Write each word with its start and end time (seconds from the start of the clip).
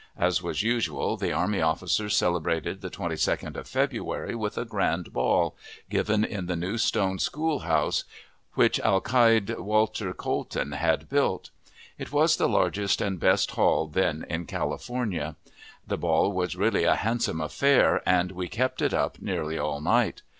As 0.17 0.41
was 0.41 0.63
usual, 0.63 1.15
the 1.15 1.31
army 1.31 1.61
officers 1.61 2.17
celebrated 2.17 2.81
the 2.81 2.89
22d 2.89 3.55
of 3.55 3.67
February 3.67 4.33
with 4.33 4.57
a 4.57 4.65
grand 4.65 5.13
ball, 5.13 5.55
given 5.91 6.25
in 6.25 6.47
the 6.47 6.55
new 6.55 6.79
stone 6.79 7.19
school 7.19 7.59
house, 7.59 8.03
which 8.53 8.79
Alcalde 8.79 9.53
Walter 9.59 10.11
Colton 10.11 10.71
had 10.71 11.07
built. 11.07 11.51
It 11.99 12.11
was 12.11 12.37
the 12.37 12.49
largest 12.49 12.99
and 12.99 13.19
best 13.19 13.51
hall 13.51 13.85
then 13.85 14.25
in 14.27 14.47
California. 14.47 15.35
The 15.85 15.97
ball 15.99 16.31
was 16.31 16.55
really 16.55 16.83
a 16.85 16.95
handsome 16.95 17.39
affair, 17.39 18.01
and 18.03 18.31
we 18.31 18.47
kept 18.47 18.81
it 18.81 18.95
up 18.95 19.21
nearly 19.21 19.59
all 19.59 19.81
night. 19.81 20.23